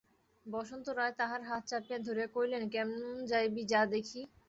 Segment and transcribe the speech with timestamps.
[0.45, 3.01] বসন্ত রায় তাঁহার হাত চাপিয়া ধরিয়া কহিলেন, কেমন
[3.31, 4.21] যাইবি যা দেখি।